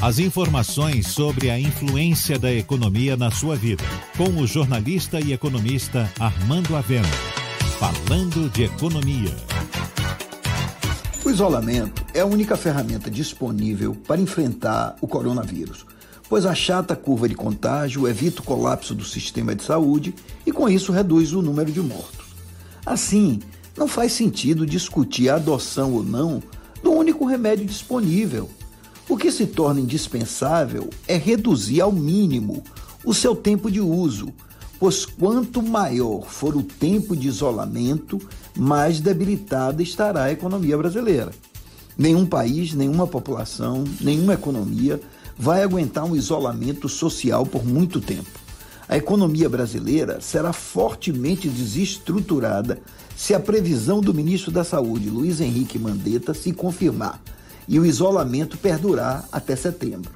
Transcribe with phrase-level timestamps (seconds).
[0.00, 3.82] As informações sobre a influência da economia na sua vida,
[4.14, 7.08] com o jornalista e economista Armando Avena.
[7.78, 9.34] Falando de economia.
[11.24, 15.86] O isolamento é a única ferramenta disponível para enfrentar o coronavírus,
[16.28, 20.68] pois achata a curva de contágio, evita o colapso do sistema de saúde e, com
[20.68, 22.26] isso, reduz o número de mortos.
[22.84, 23.40] Assim,
[23.74, 26.42] não faz sentido discutir a adoção ou não
[26.82, 28.50] do único remédio disponível
[29.08, 32.62] o que se torna indispensável é reduzir ao mínimo
[33.04, 34.32] o seu tempo de uso,
[34.80, 38.20] pois quanto maior for o tempo de isolamento,
[38.56, 41.30] mais debilitada estará a economia brasileira.
[41.96, 45.00] Nenhum país, nenhuma população, nenhuma economia
[45.38, 48.40] vai aguentar um isolamento social por muito tempo.
[48.88, 52.80] A economia brasileira será fortemente desestruturada
[53.16, 57.20] se a previsão do ministro da Saúde, Luiz Henrique Mandetta, se confirmar
[57.68, 60.10] e o isolamento perdurar até setembro.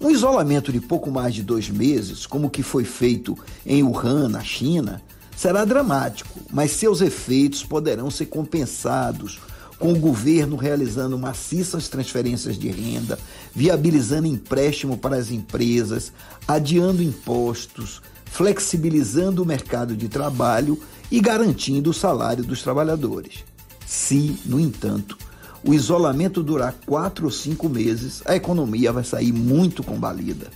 [0.00, 4.28] Um isolamento de pouco mais de dois meses, como o que foi feito em Wuhan,
[4.28, 5.00] na China,
[5.36, 9.40] será dramático, mas seus efeitos poderão ser compensados
[9.78, 13.18] com o governo realizando maciças transferências de renda,
[13.54, 16.12] viabilizando empréstimo para as empresas,
[16.46, 23.44] adiando impostos, flexibilizando o mercado de trabalho e garantindo o salário dos trabalhadores.
[23.86, 25.18] Se, no entanto,
[25.66, 30.48] o isolamento durar quatro ou cinco meses, a economia vai sair muito combalida.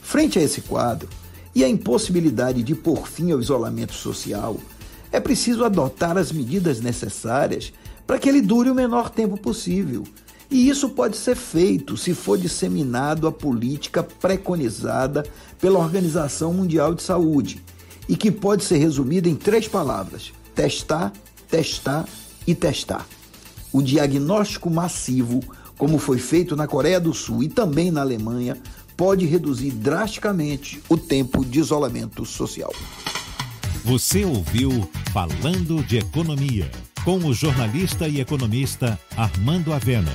[0.00, 1.08] Frente a esse quadro
[1.52, 4.56] e a impossibilidade de pôr fim ao isolamento social,
[5.10, 7.72] é preciso adotar as medidas necessárias
[8.06, 10.04] para que ele dure o menor tempo possível.
[10.48, 15.24] E isso pode ser feito se for disseminado a política preconizada
[15.60, 17.62] pela Organização Mundial de Saúde
[18.08, 21.12] e que pode ser resumida em três palavras: testar,
[21.50, 22.06] testar
[22.46, 23.06] e testar
[23.72, 25.40] o diagnóstico massivo,
[25.78, 28.56] como foi feito na Coreia do Sul e também na Alemanha,
[28.96, 32.72] pode reduzir drasticamente o tempo de isolamento social.
[33.84, 36.70] Você ouviu Falando de Economia,
[37.04, 40.12] com o jornalista e economista Armando Avena.